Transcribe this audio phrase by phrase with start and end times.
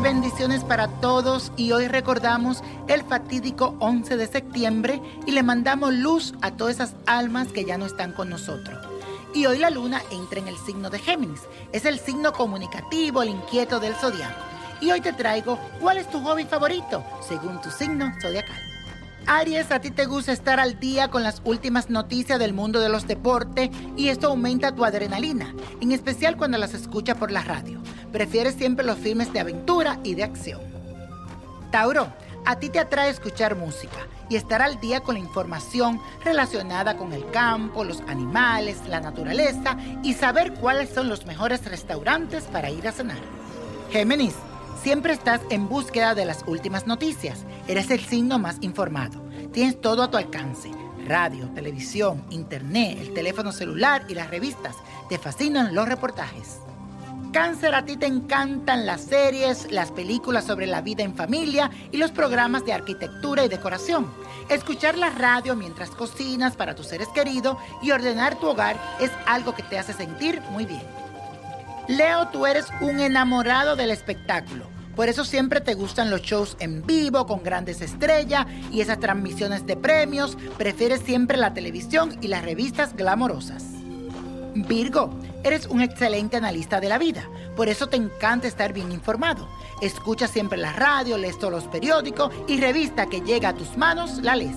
[0.00, 6.34] Bendiciones para todos y hoy recordamos el fatídico 11 de septiembre y le mandamos luz
[6.40, 8.78] a todas esas almas que ya no están con nosotros.
[9.34, 11.40] Y hoy la luna entra en el signo de Géminis,
[11.72, 14.40] es el signo comunicativo, el inquieto del zodiaco.
[14.80, 18.56] Y hoy te traigo cuál es tu hobby favorito según tu signo zodiacal.
[19.26, 22.88] Aries, a ti te gusta estar al día con las últimas noticias del mundo de
[22.88, 27.78] los deportes y esto aumenta tu adrenalina, en especial cuando las escuchas por la radio.
[28.12, 30.60] Prefieres siempre los filmes de aventura y de acción.
[31.70, 32.12] Tauro,
[32.44, 37.12] a ti te atrae escuchar música y estar al día con la información relacionada con
[37.12, 42.88] el campo, los animales, la naturaleza y saber cuáles son los mejores restaurantes para ir
[42.88, 43.18] a cenar.
[43.90, 44.34] Géminis,
[44.82, 47.44] siempre estás en búsqueda de las últimas noticias.
[47.66, 49.20] Eres el signo más informado.
[49.52, 50.70] Tienes todo a tu alcance.
[51.06, 54.76] Radio, televisión, internet, el teléfono celular y las revistas.
[55.08, 56.60] Te fascinan los reportajes.
[57.32, 61.98] Cáncer, a ti te encantan las series, las películas sobre la vida en familia y
[61.98, 64.06] los programas de arquitectura y decoración.
[64.48, 69.54] Escuchar la radio mientras cocinas para tus seres queridos y ordenar tu hogar es algo
[69.54, 70.82] que te hace sentir muy bien.
[71.88, 74.66] Leo, tú eres un enamorado del espectáculo.
[74.96, 79.64] Por eso siempre te gustan los shows en vivo con grandes estrellas y esas transmisiones
[79.66, 80.36] de premios.
[80.56, 83.77] Prefieres siempre la televisión y las revistas glamorosas.
[84.66, 85.10] Virgo,
[85.44, 87.28] eres un excelente analista de la vida.
[87.56, 89.48] Por eso te encanta estar bien informado.
[89.80, 94.22] Escuchas siempre la radio, lees todos los periódicos y revista que llega a tus manos
[94.22, 94.56] la lees.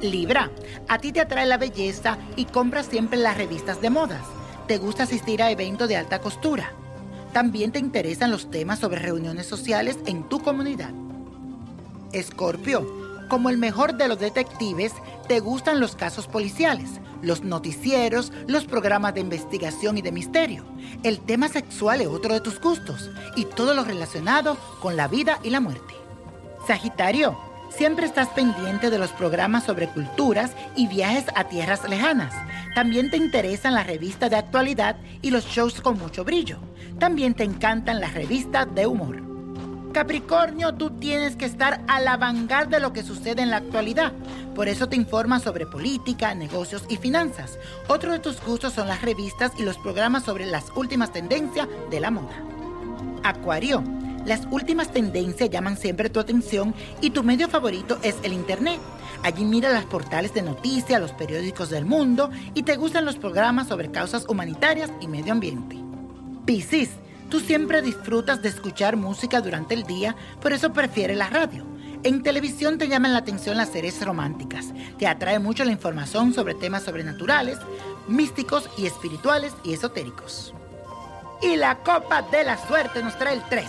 [0.00, 0.50] Libra,
[0.88, 4.22] a ti te atrae la belleza y compras siempre las revistas de modas.
[4.66, 6.72] Te gusta asistir a eventos de alta costura.
[7.32, 10.90] También te interesan los temas sobre reuniones sociales en tu comunidad.
[12.12, 14.92] Escorpio, como el mejor de los detectives,
[15.28, 20.64] te gustan los casos policiales, los noticieros, los programas de investigación y de misterio.
[21.02, 25.38] El tema sexual es otro de tus gustos y todo lo relacionado con la vida
[25.42, 25.94] y la muerte.
[26.66, 27.38] Sagitario,
[27.70, 32.34] siempre estás pendiente de los programas sobre culturas y viajes a tierras lejanas.
[32.74, 36.58] También te interesan las revistas de actualidad y los shows con mucho brillo.
[36.98, 39.35] También te encantan las revistas de humor.
[39.96, 44.12] Capricornio, tú tienes que estar a la vanguardia de lo que sucede en la actualidad.
[44.54, 47.58] Por eso te informas sobre política, negocios y finanzas.
[47.88, 52.00] Otro de tus gustos son las revistas y los programas sobre las últimas tendencias de
[52.00, 52.36] la moda.
[53.22, 53.82] Acuario,
[54.26, 58.78] las últimas tendencias llaman siempre tu atención y tu medio favorito es el Internet.
[59.22, 63.68] Allí mira los portales de noticias, los periódicos del mundo y te gustan los programas
[63.68, 65.78] sobre causas humanitarias y medio ambiente.
[66.44, 66.90] Piscis,
[67.30, 71.66] Tú siempre disfrutas de escuchar música durante el día, por eso prefieres la radio.
[72.04, 74.66] En televisión te llaman la atención las series románticas.
[74.96, 77.58] Te atrae mucho la información sobre temas sobrenaturales,
[78.06, 80.54] místicos y espirituales y esotéricos.
[81.42, 83.64] Y la copa de la suerte nos trae el 3,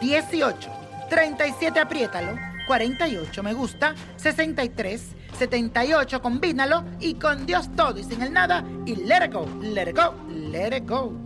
[0.00, 0.70] 18,
[1.10, 2.36] 37 apriétalo,
[2.68, 5.02] 48 me gusta, 63,
[5.36, 9.90] 78 combínalo y con Dios todo y sin el nada y let it go, let
[9.90, 11.25] it go, let it go.